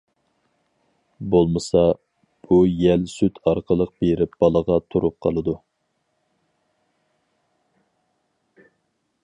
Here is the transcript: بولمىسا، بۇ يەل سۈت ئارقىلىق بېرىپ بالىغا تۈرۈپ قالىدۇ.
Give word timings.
بولمىسا، 1.33 1.83
بۇ 2.47 2.57
يەل 2.85 3.03
سۈت 3.11 3.37
ئارقىلىق 3.51 3.93
بېرىپ 4.05 4.33
بالىغا 4.45 4.77
تۈرۈپ 4.95 5.19
قالىدۇ. 5.27 5.55